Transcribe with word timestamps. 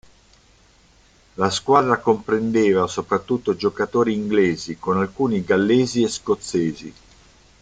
La 1.35 1.51
squadra 1.51 1.99
comprendeva 1.99 2.87
soprattutto 2.87 3.55
giocatori 3.55 4.15
inglesi, 4.15 4.79
con 4.79 4.97
alcuni 4.97 5.43
gallesi 5.43 6.01
e 6.01 6.07
scozzesi. 6.07 6.93